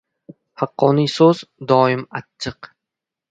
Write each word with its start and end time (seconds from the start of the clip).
•Haqqoniy 0.61 1.09
so‘z 1.15 1.41
doim 1.73 2.03
achchiq. 2.21 2.73